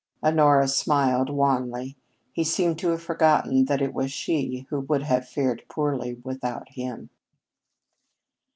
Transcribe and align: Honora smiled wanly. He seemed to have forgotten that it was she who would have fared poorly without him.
Honora 0.23 0.67
smiled 0.67 1.29
wanly. 1.29 1.95
He 2.33 2.43
seemed 2.43 2.79
to 2.79 2.87
have 2.87 3.03
forgotten 3.03 3.65
that 3.65 3.83
it 3.83 3.93
was 3.93 4.11
she 4.11 4.65
who 4.71 4.79
would 4.79 5.03
have 5.03 5.29
fared 5.29 5.63
poorly 5.69 6.15
without 6.23 6.69
him. 6.69 7.11